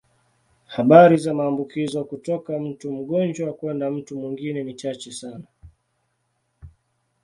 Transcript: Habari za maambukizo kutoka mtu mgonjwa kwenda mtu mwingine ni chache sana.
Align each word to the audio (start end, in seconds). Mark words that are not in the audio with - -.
Habari 0.65 1.17
za 1.17 1.33
maambukizo 1.33 2.03
kutoka 2.03 2.59
mtu 2.59 2.91
mgonjwa 2.91 3.53
kwenda 3.53 3.91
mtu 3.91 4.19
mwingine 4.19 4.63
ni 4.63 4.73
chache 4.75 5.11
sana. 5.11 5.45